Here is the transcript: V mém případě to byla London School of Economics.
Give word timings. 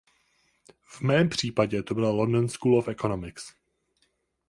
V 0.87 1.01
mém 1.01 1.29
případě 1.29 1.83
to 1.83 1.93
byla 1.95 2.09
London 2.11 2.49
School 2.49 2.77
of 2.77 2.87
Economics. 2.87 3.55